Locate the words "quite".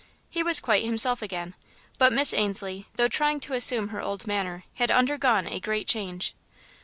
0.59-0.83